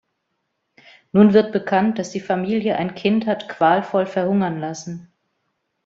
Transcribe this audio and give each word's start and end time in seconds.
Nun 1.11 1.33
wird 1.35 1.51
bekannt, 1.51 1.99
dass 1.99 2.09
die 2.09 2.21
Familie 2.21 2.75
ein 2.75 2.95
Kind 2.95 3.27
hat 3.27 3.47
qualvoll 3.47 4.07
verhungern 4.07 4.59
lassen. 4.59 5.11